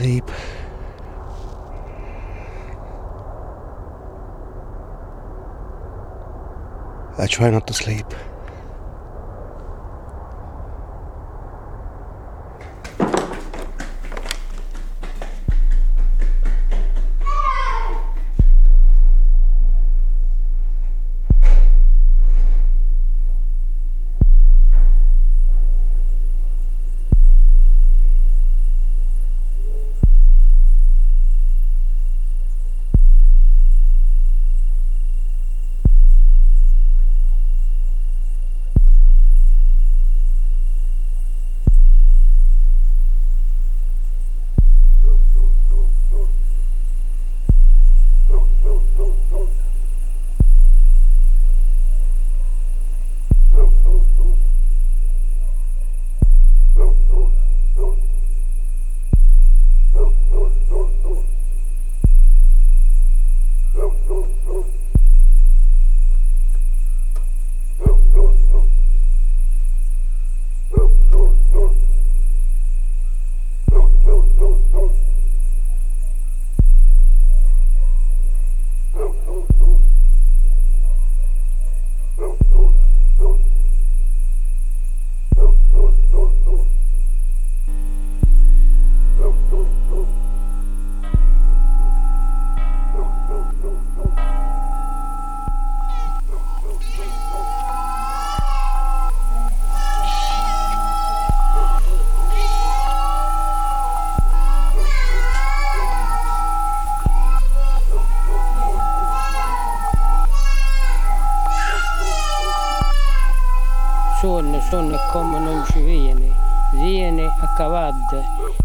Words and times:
Sleep. 0.00 0.24
I 7.18 7.26
try 7.26 7.50
not 7.50 7.66
to 7.66 7.74
sleep. 7.74 8.06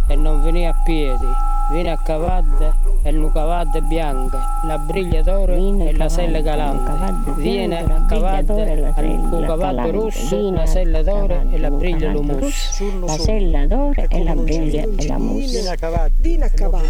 E 0.07 0.15
non 0.15 0.41
viene 0.41 0.67
a 0.67 0.73
piedi, 0.83 1.27
viene 1.71 1.91
a 1.91 1.97
cavadde 1.97 2.84
il 3.15 3.31
cavadde 3.31 3.81
bianca, 3.81 4.39
la 4.65 4.77
briglia 4.77 5.21
d'oro 5.21 5.53
e 5.53 5.95
la 5.95 6.09
sella 6.09 6.41
galante, 6.41 7.31
viene 7.37 7.79
a 7.79 8.05
cavadde 8.07 8.63
il 8.63 9.45
cavadde 9.45 9.91
rosso, 9.91 10.51
la 10.51 10.65
sella 10.65 11.01
d'oro 11.01 11.41
e 11.49 11.57
la 11.57 11.71
briglia 11.71 12.11
lumus. 12.11 12.81
La 12.99 13.17
sella 13.17 13.65
d'oro 13.67 13.93
e 14.07 14.23
la 14.23 14.35
briglia 14.35 14.83
e 14.83 15.07
la 15.07 15.17
mus. 15.17 15.49
Viene 15.51 15.69
a 15.69 15.75
cavadde, 15.75 16.13
viene 16.17 16.45
a 16.45 16.49
cavadde 16.49 16.85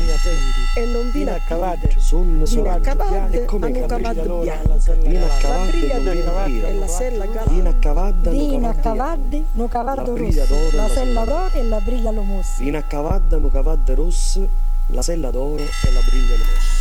e 0.77 0.85
non 0.85 1.11
viene 1.11 1.31
a 1.31 1.39
cavadde, 1.47 1.95
viene 2.09 2.69
a 2.69 2.79
cavadde 2.79 3.45
come 3.45 3.67
una 3.67 3.85
cavadde 3.85 4.21
bianca, 4.21 4.93
viene 5.01 5.25
a 5.25 5.37
cavadde 5.39 6.67
e 6.67 6.73
la 6.73 6.87
sella 6.87 7.25
galante, 7.25 8.29
viene 8.31 8.67
a 8.67 8.73
cavaddi, 8.73 9.45
no 9.53 9.67
cavaddo 9.67 10.17
rosso, 10.17 10.55
la 10.73 10.87
sella 10.89 11.23
d'oro 11.23 11.51
e 11.53 11.63
la 11.63 11.79
briglia 11.79 12.11
lumus. 12.11 12.59
Viene 12.59 12.77
a 12.77 12.83
cavadde, 12.83 13.37
no 13.37 13.49
cavadde 13.49 13.93
rosse, 13.93 14.47
la 14.87 15.01
sella 15.01 15.31
d'oro 15.31 15.63
e 15.63 15.91
la 15.91 16.01
briglia 16.01 16.35
rossa. 16.35 16.75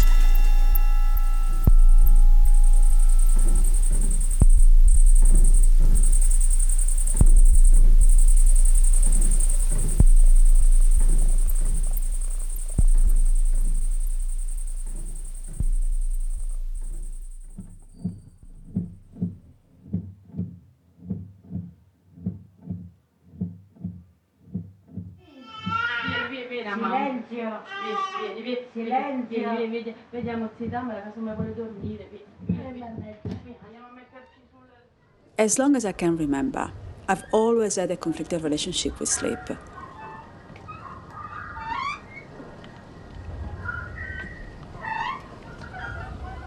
Silenzio! 27.34 27.83
Vieni, 28.74 28.90
vieni, 28.90 29.24
Silenzio! 29.28 29.56
Vieni, 29.56 29.68
vieni, 29.68 29.94
vediamo 30.10 30.50
zittamela 30.56 31.00
che 31.02 31.08
insomma 31.08 31.34
vuole 31.34 31.54
dormire. 31.54 32.08
Sul... 32.10 32.24
As 35.36 35.58
long 35.58 35.76
as 35.76 35.84
I 35.84 35.92
can 35.92 36.16
remember, 36.16 36.72
I've 37.08 37.24
always 37.32 37.76
had 37.76 37.90
a 37.92 37.96
conflicted 37.96 38.42
relationship 38.42 38.98
with 38.98 39.08
sleep. 39.08 39.56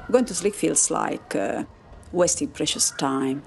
Going 0.10 0.26
to 0.26 0.34
sleep 0.34 0.54
feels 0.54 0.90
like 0.90 1.36
uh, 1.36 1.64
wasting 2.12 2.50
precious 2.50 2.92
time. 2.92 3.42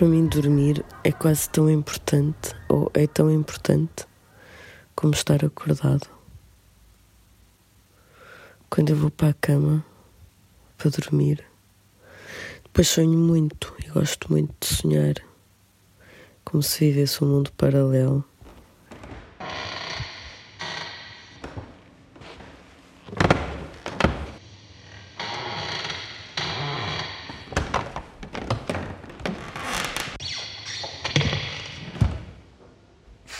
Para 0.00 0.08
mim, 0.08 0.26
dormir 0.28 0.82
é 1.04 1.12
quase 1.12 1.50
tão 1.50 1.68
importante, 1.68 2.54
ou 2.70 2.90
é 2.94 3.06
tão 3.06 3.30
importante, 3.30 4.06
como 4.96 5.12
estar 5.12 5.44
acordado. 5.44 6.08
Quando 8.70 8.88
eu 8.88 8.96
vou 8.96 9.10
para 9.10 9.28
a 9.28 9.34
cama 9.34 9.84
para 10.78 10.88
dormir, 10.88 11.44
depois 12.64 12.88
sonho 12.88 13.18
muito 13.18 13.76
e 13.84 13.90
gosto 13.90 14.32
muito 14.32 14.54
de 14.58 14.74
sonhar, 14.74 15.16
como 16.46 16.62
se 16.62 16.86
vivesse 16.86 17.22
um 17.22 17.28
mundo 17.28 17.52
paralelo. 17.52 18.24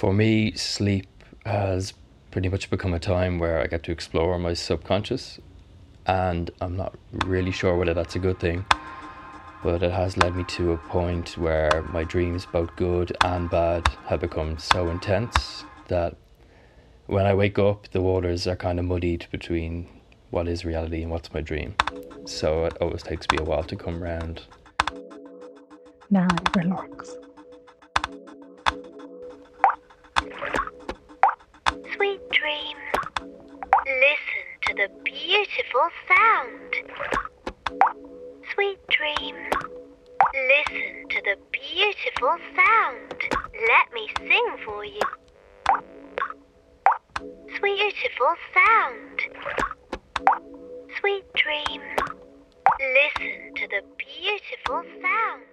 For 0.00 0.14
me, 0.14 0.52
sleep 0.52 1.08
has 1.44 1.92
pretty 2.30 2.48
much 2.48 2.70
become 2.70 2.94
a 2.94 2.98
time 2.98 3.38
where 3.38 3.60
I 3.60 3.66
get 3.66 3.82
to 3.82 3.92
explore 3.92 4.38
my 4.38 4.54
subconscious, 4.54 5.38
and 6.06 6.50
I'm 6.62 6.74
not 6.74 6.94
really 7.26 7.50
sure 7.50 7.76
whether 7.76 7.92
that's 7.92 8.16
a 8.16 8.18
good 8.18 8.40
thing, 8.40 8.64
but 9.62 9.82
it 9.82 9.92
has 9.92 10.16
led 10.16 10.34
me 10.34 10.44
to 10.44 10.72
a 10.72 10.78
point 10.78 11.36
where 11.36 11.84
my 11.92 12.02
dreams, 12.02 12.46
both 12.46 12.74
good 12.76 13.14
and 13.24 13.50
bad, 13.50 13.88
have 14.06 14.22
become 14.22 14.56
so 14.56 14.88
intense 14.88 15.64
that 15.88 16.16
when 17.04 17.26
I 17.26 17.34
wake 17.34 17.58
up, 17.58 17.90
the 17.90 18.00
waters 18.00 18.46
are 18.46 18.56
kind 18.56 18.78
of 18.78 18.86
muddied 18.86 19.26
between 19.30 19.86
what 20.30 20.48
is 20.48 20.64
reality 20.64 21.02
and 21.02 21.10
what's 21.10 21.30
my 21.34 21.42
dream. 21.42 21.74
So 22.24 22.64
it 22.64 22.72
always 22.80 23.02
takes 23.02 23.26
me 23.30 23.36
a 23.38 23.44
while 23.44 23.64
to 23.64 23.76
come 23.76 24.02
round. 24.02 24.44
Now 26.08 26.26
relax. 26.56 27.16
Beautiful 48.20 48.36
sound. 48.52 49.18
Sweet 51.00 51.24
dreams. 51.32 51.98
Listen 52.78 53.54
to 53.54 53.68
the 53.68 53.82
beautiful 53.96 54.82
sound. 55.00 55.50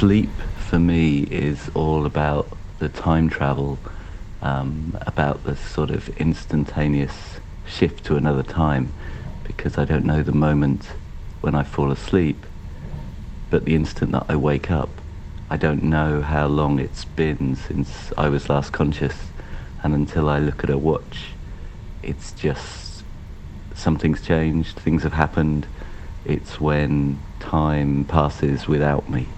Sleep 0.00 0.30
for 0.56 0.78
me 0.78 1.24
is 1.24 1.70
all 1.74 2.06
about 2.06 2.48
the 2.78 2.88
time 2.88 3.28
travel, 3.28 3.78
um, 4.40 4.96
about 5.02 5.44
the 5.44 5.54
sort 5.56 5.90
of 5.90 6.08
instantaneous 6.18 7.12
shift 7.66 8.02
to 8.06 8.16
another 8.16 8.42
time, 8.42 8.94
because 9.44 9.76
I 9.76 9.84
don't 9.84 10.06
know 10.06 10.22
the 10.22 10.32
moment 10.32 10.86
when 11.42 11.54
I 11.54 11.64
fall 11.64 11.92
asleep, 11.92 12.46
but 13.50 13.66
the 13.66 13.74
instant 13.74 14.12
that 14.12 14.24
I 14.26 14.36
wake 14.36 14.70
up, 14.70 14.88
I 15.50 15.58
don't 15.58 15.82
know 15.82 16.22
how 16.22 16.46
long 16.46 16.78
it's 16.78 17.04
been 17.04 17.54
since 17.54 18.10
I 18.16 18.30
was 18.30 18.48
last 18.48 18.72
conscious, 18.72 19.16
and 19.82 19.94
until 19.94 20.30
I 20.30 20.38
look 20.38 20.64
at 20.64 20.70
a 20.70 20.78
watch, 20.78 21.26
it's 22.02 22.32
just 22.32 23.04
something's 23.74 24.22
changed, 24.22 24.78
things 24.78 25.02
have 25.02 25.12
happened. 25.12 25.66
It's 26.24 26.58
when 26.58 27.20
time 27.38 28.06
passes 28.06 28.66
without 28.66 29.10
me. 29.10 29.28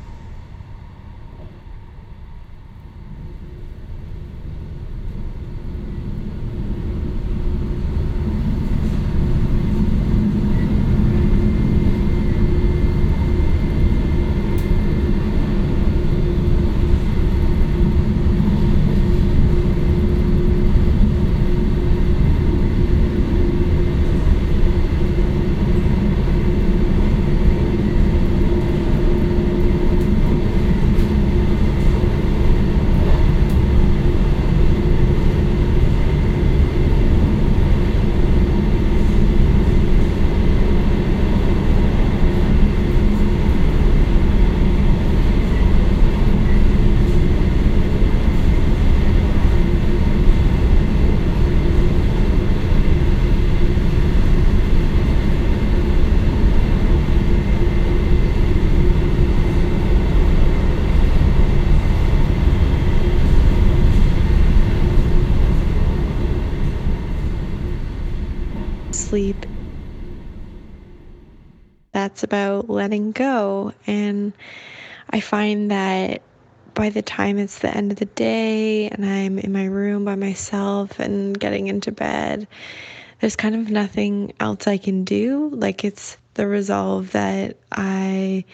sleep 69.13 69.45
that's 72.23 72.25
about 72.25 72.71
letting 72.71 73.13
go. 73.13 73.73
And 73.87 74.33
I 75.11 75.21
find 75.21 75.71
that 75.71 76.23
by 76.75 76.89
the 76.89 77.03
time 77.03 77.39
it's 77.39 77.59
the 77.59 77.77
end 77.77 77.93
of 77.93 77.99
the 77.99 78.07
day 78.07 78.89
and 78.89 79.05
I'm 79.05 79.39
in 79.39 79.53
my 79.53 79.67
room 79.67 80.05
by 80.05 80.15
myself 80.15 80.99
and 80.99 81.39
getting 81.39 81.67
into 81.67 81.93
bed, 81.93 82.47
there's 83.21 83.37
kind 83.37 83.55
of 83.55 83.71
nothing 83.71 84.33
else 84.41 84.67
I 84.67 84.79
can 84.79 85.05
do. 85.05 85.51
Like 85.51 85.85
it's 85.85 86.17
the 86.35 86.47
resolve 86.47 87.13
that 87.13 87.57
I 87.73 88.45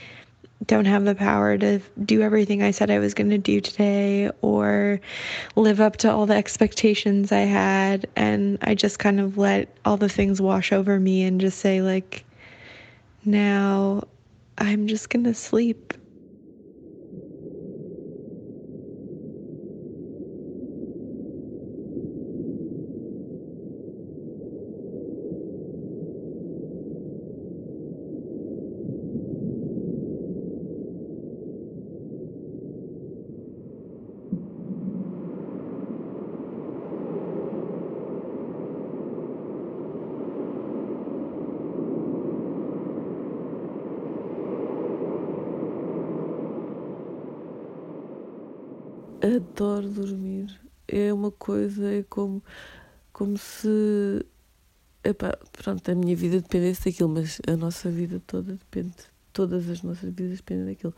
don't 0.66 0.86
have 0.86 1.04
the 1.04 1.14
power 1.14 1.56
to 1.56 1.78
do 2.04 2.22
everything 2.22 2.62
I 2.62 2.72
said 2.72 2.90
I 2.90 2.98
was 2.98 3.14
going 3.14 3.30
to 3.30 3.38
do 3.38 3.60
today 3.60 4.30
or 4.42 5.00
live 5.54 5.80
up 5.80 5.98
to 5.98 6.10
all 6.10 6.26
the 6.26 6.34
expectations 6.34 7.30
I 7.30 7.40
had. 7.40 8.06
And 8.16 8.58
I 8.62 8.74
just 8.74 8.98
kind 8.98 9.20
of 9.20 9.38
let 9.38 9.68
all 9.84 9.96
the 9.96 10.08
things 10.08 10.40
wash 10.40 10.72
over 10.72 10.98
me 10.98 11.22
and 11.22 11.40
just 11.40 11.58
say, 11.58 11.80
like, 11.80 12.24
now 13.28 14.02
I'm 14.58 14.86
just 14.86 15.10
going 15.10 15.24
to 15.24 15.34
sleep. 15.34 15.94
Adoro 49.20 49.88
dormir. 49.88 50.60
É 50.86 51.12
uma 51.12 51.32
coisa, 51.32 51.92
é 51.92 52.04
como, 52.04 52.42
como 53.12 53.36
se. 53.36 54.24
Epá, 55.02 55.36
pronto, 55.52 55.90
a 55.90 55.94
minha 55.94 56.14
vida 56.14 56.40
dependesse 56.40 56.84
daquilo, 56.84 57.08
mas 57.08 57.40
a 57.46 57.56
nossa 57.56 57.90
vida 57.90 58.22
toda 58.24 58.52
depende. 58.52 58.94
Todas 59.32 59.68
as 59.68 59.82
nossas 59.82 60.10
vidas 60.14 60.36
dependem 60.36 60.66
daquilo. 60.66 60.94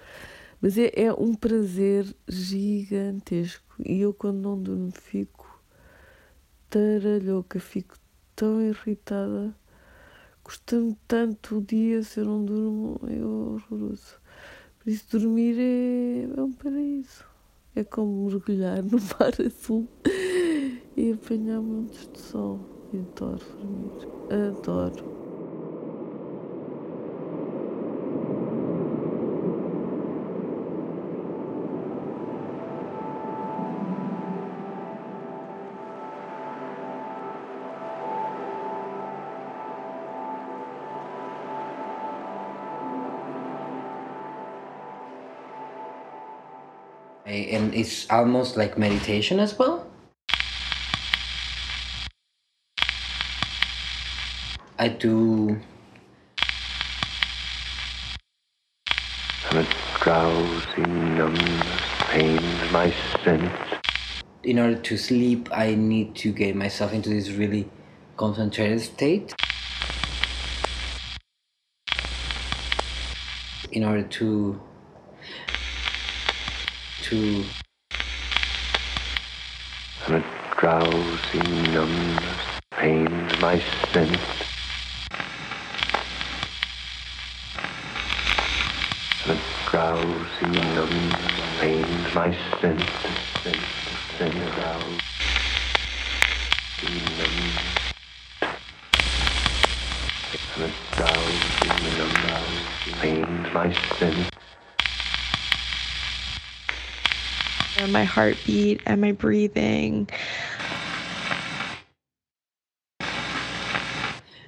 Mas 0.60 0.76
é, 0.76 0.90
é 0.94 1.12
um 1.14 1.34
prazer 1.34 2.14
gigantesco. 2.28 3.64
E 3.82 4.00
eu, 4.00 4.12
quando 4.12 4.42
não 4.42 4.60
durmo, 4.60 4.92
fico 4.92 5.58
taralhoca, 6.68 7.58
fico 7.58 7.96
tão 8.36 8.60
irritada. 8.60 9.54
Custa-me 10.42 10.94
tanto 11.08 11.58
o 11.58 11.62
dia 11.62 12.02
se 12.02 12.20
eu 12.20 12.26
não 12.26 12.44
durmo, 12.44 13.00
é 13.08 13.24
horroroso. 13.24 14.20
Por 14.78 14.90
isso, 14.90 15.18
dormir 15.18 15.58
é, 15.58 16.38
é 16.38 16.42
um 16.42 16.52
paraíso. 16.52 17.29
É 17.74 17.84
como 17.84 18.26
mergulhar 18.26 18.82
no 18.82 18.98
mar 18.98 19.32
azul 19.46 19.88
e 20.96 21.12
apanhar 21.12 21.60
montes 21.60 22.08
de 22.12 22.18
sol. 22.18 22.58
Adoro 22.92 23.38
dormir. 23.56 24.08
Adoro. 24.28 25.19
And 47.50 47.74
it's 47.74 48.08
almost 48.10 48.56
like 48.56 48.78
meditation 48.78 49.40
as 49.40 49.58
well. 49.58 49.86
I 54.78 54.88
do. 54.88 55.60
Drowsy 60.00 60.80
numbness 60.80 61.80
pains 62.08 62.72
my 62.72 62.90
sense. 63.22 63.52
In 64.44 64.58
order 64.58 64.76
to 64.76 64.96
sleep, 64.96 65.50
I 65.52 65.74
need 65.74 66.14
to 66.16 66.32
get 66.32 66.56
myself 66.56 66.94
into 66.94 67.10
this 67.10 67.30
really 67.32 67.68
concentrated 68.16 68.80
state. 68.80 69.34
In 73.70 73.84
order 73.84 74.04
to 74.04 74.58
to 77.10 77.44
a 80.06 80.22
drowsy 80.56 81.38
numbness 81.72 82.44
pains 82.70 83.40
my 83.40 83.58
sense. 83.92 84.20
And 89.24 89.32
a 89.32 89.40
drowsy 89.70 90.46
numbness 90.46 91.40
pains 91.58 92.14
my 92.14 92.30
sense. 92.60 92.90
sense, 93.42 93.58
sense 94.16 94.54
drowsy 94.54 95.00
numbness. 97.18 97.58
And 100.54 100.62
a 100.62 100.70
drowsy 100.96 101.70
numbness 101.98 103.00
pains 103.00 103.52
my 103.52 103.68
sense. 103.98 104.39
And 107.80 107.92
my 107.92 108.04
heartbeat 108.04 108.80
and 108.86 109.00
my 109.00 109.12
breathing. 109.12 110.08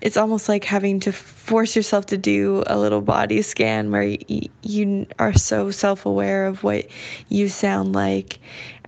it's 0.03 0.17
almost 0.17 0.49
like 0.49 0.65
having 0.65 0.99
to 1.01 1.13
force 1.13 1.77
yourself 1.77 2.07
to 2.07 2.19
do 2.19 2.65
a 2.67 2.79
little 2.79 3.01
body 3.01 3.41
scan 3.41 3.91
where 3.91 4.03
y- 4.29 4.49
you 4.63 5.07
are 5.19 5.33
so 5.33 5.71
self 5.71 6.05
aware 6.07 6.47
of 6.47 6.63
what 6.65 6.87
you 7.29 7.49
sound 7.49 7.95
like. 7.95 8.41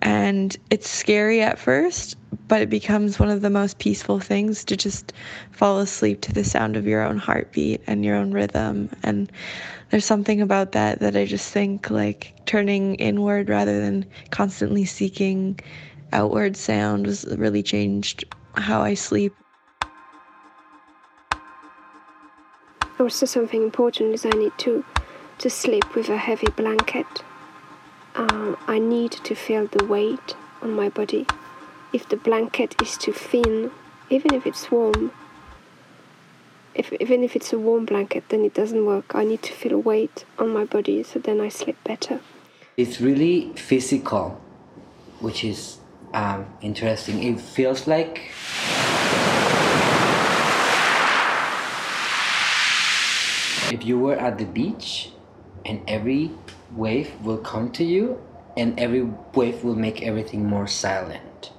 And 0.04 0.54
it's 0.68 0.88
scary 0.88 1.40
at 1.40 1.58
first, 1.58 2.16
but 2.46 2.60
it 2.60 2.68
becomes 2.68 3.18
one 3.18 3.30
of 3.30 3.40
the 3.40 3.48
most 3.48 3.78
peaceful 3.78 4.20
things 4.20 4.62
to 4.66 4.76
just 4.76 5.14
fall 5.50 5.78
asleep 5.78 6.20
to 6.20 6.32
the 6.32 6.44
sound 6.44 6.76
of 6.76 6.86
your 6.86 7.02
own 7.02 7.16
heartbeat 7.16 7.80
and 7.86 8.04
your 8.04 8.16
own 8.16 8.32
rhythm. 8.32 8.90
And 9.02 9.32
there's 9.90 10.04
something 10.04 10.42
about 10.42 10.72
that 10.72 11.00
that 11.00 11.16
I 11.16 11.24
just 11.24 11.50
think 11.50 11.90
like 11.90 12.34
turning 12.44 12.96
inward 12.96 13.48
rather 13.48 13.80
than 13.80 14.04
constantly 14.30 14.84
seeking 14.84 15.58
outward 16.12 16.54
sound 16.58 17.06
was 17.06 17.24
really 17.38 17.62
changed 17.62 18.26
how 18.56 18.82
I 18.82 18.92
sleep. 18.92 19.34
Also, 23.00 23.24
something 23.24 23.62
important 23.62 24.12
is 24.12 24.26
I 24.26 24.30
need 24.30 24.52
to 24.58 24.84
to 25.38 25.50
sleep 25.50 25.96
with 25.96 26.10
a 26.10 26.16
heavy 26.16 26.46
blanket. 26.56 27.06
Um, 28.16 28.56
I 28.68 28.78
need 28.78 29.10
to 29.10 29.34
feel 29.34 29.66
the 29.66 29.84
weight 29.84 30.36
on 30.62 30.72
my 30.72 30.88
body. 30.88 31.26
If 31.92 32.08
the 32.08 32.16
blanket 32.16 32.80
is 32.80 32.96
too 32.96 33.12
thin, 33.12 33.72
even 34.08 34.34
if 34.34 34.46
it's 34.46 34.70
warm, 34.70 35.10
if, 36.74 36.92
even 36.92 37.24
if 37.24 37.34
it's 37.34 37.52
a 37.52 37.58
warm 37.58 37.84
blanket, 37.84 38.28
then 38.28 38.44
it 38.44 38.54
doesn't 38.54 38.86
work. 38.86 39.14
I 39.14 39.24
need 39.24 39.42
to 39.42 39.52
feel 39.52 39.78
weight 39.78 40.24
on 40.38 40.50
my 40.50 40.64
body, 40.64 41.02
so 41.02 41.18
then 41.18 41.40
I 41.40 41.48
sleep 41.48 41.76
better. 41.82 42.20
It's 42.76 43.00
really 43.00 43.52
physical, 43.54 44.40
which 45.20 45.44
is 45.44 45.78
um, 46.12 46.46
interesting. 46.60 47.22
It 47.22 47.40
feels 47.40 47.86
like 47.88 48.30
if 53.72 53.84
you 53.84 53.98
were 53.98 54.14
at 54.16 54.38
the 54.38 54.44
beach 54.44 55.10
and 55.64 55.82
every 55.88 56.30
wave 56.76 57.12
will 57.22 57.38
come 57.38 57.70
to 57.72 57.84
you 57.84 58.20
and 58.56 58.78
every 58.78 59.02
wave 59.34 59.64
will 59.64 59.76
make 59.76 60.02
everything 60.02 60.46
more 60.46 60.66
silent. 60.66 61.50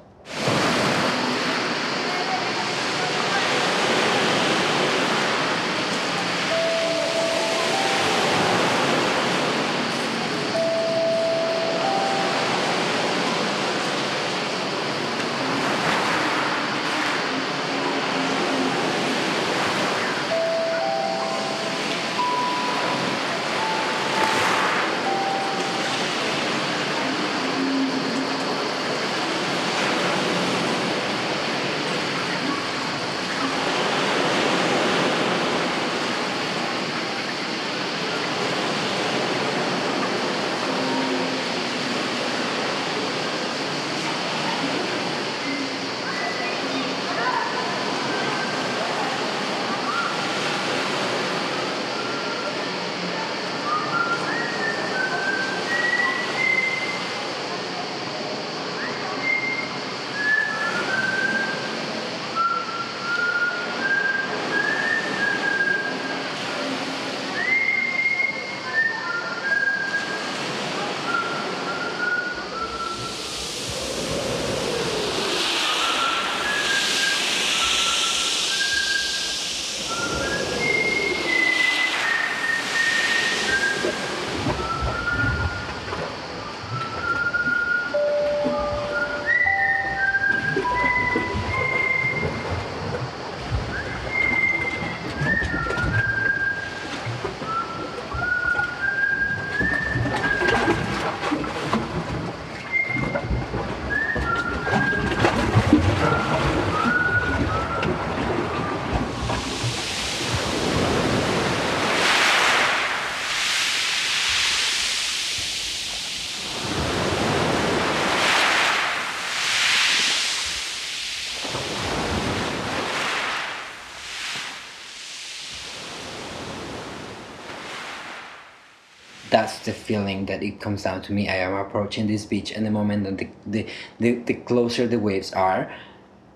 That's 129.45 129.59
the 129.59 129.73
feeling 129.73 130.25
that 130.25 130.41
it 130.41 130.59
comes 130.59 130.81
down 130.83 131.03
to 131.03 131.13
me. 131.13 131.29
I 131.29 131.35
am 131.35 131.53
approaching 131.53 132.07
this 132.07 132.25
beach, 132.25 132.51
and 132.51 132.65
the 132.65 132.71
moment 132.71 133.03
that 133.03 133.17
the 133.19 133.29
the, 133.45 133.67
the, 133.99 134.11
the 134.29 134.33
closer 134.33 134.87
the 134.87 134.97
waves 134.97 135.31
are, 135.33 135.71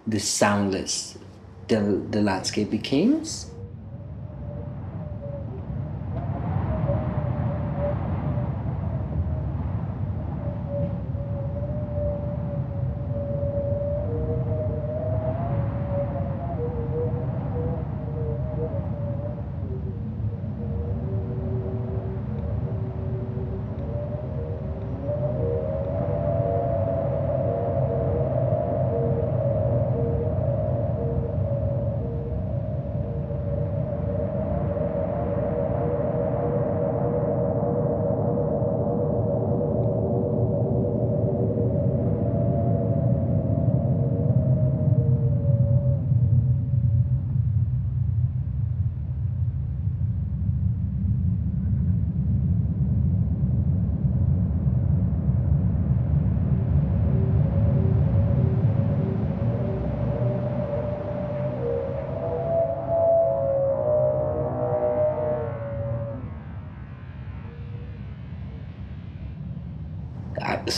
the 0.05 0.19
soundless 0.19 1.17
the, 1.67 1.81
the 2.11 2.21
landscape 2.21 2.69
becomes. 2.69 3.49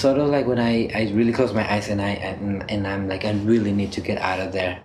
Sort 0.02 0.18
of 0.18 0.30
like 0.30 0.48
when 0.48 0.60
I, 0.60 0.90
I 0.96 1.12
really 1.14 1.32
close 1.32 1.54
my 1.54 1.72
eyes 1.72 1.88
and 1.88 2.02
I 2.02 2.10
and, 2.10 2.70
and 2.72 2.88
I'm 2.88 3.08
like 3.08 3.24
I 3.24 3.32
really 3.34 3.72
need 3.72 3.92
to 3.94 4.02
get 4.02 4.18
out 4.18 4.40
of 4.40 4.52
there. 4.52 4.84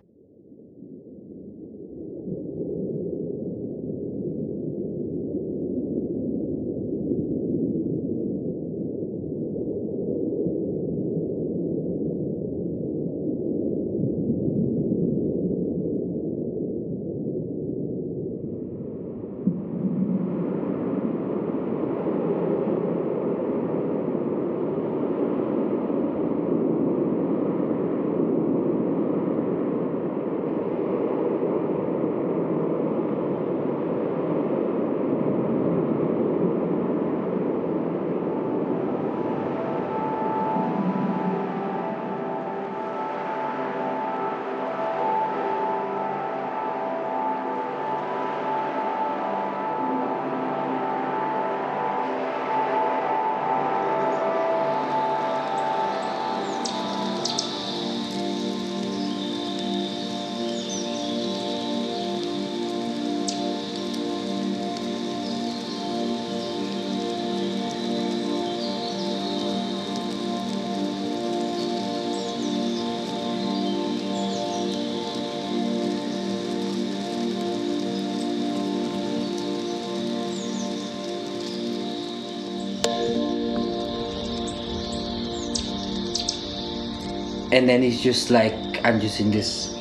And 87.56 87.66
then 87.66 87.82
it's 87.82 88.02
just 88.02 88.30
like 88.30 88.84
I'm 88.84 89.00
just 89.00 89.19
in 89.19 89.30
this 89.30 89.73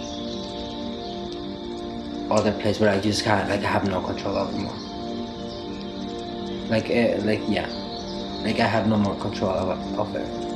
other 2.31 2.53
place 2.53 2.79
where 2.79 2.89
I 2.89 3.01
just 3.01 3.25
can't 3.25 3.49
like 3.49 3.63
I 3.65 3.67
have 3.67 3.85
no 3.85 4.01
control 4.01 4.37
over 4.37 4.57
more. 4.57 4.79
Like 6.69 6.89
uh, 6.89 7.21
like 7.27 7.41
yeah, 7.49 7.67
like 8.45 8.61
I 8.61 8.67
have 8.67 8.87
no 8.87 8.95
more 8.95 9.15
control 9.15 9.51
over, 9.51 9.75
it. 10.19 10.54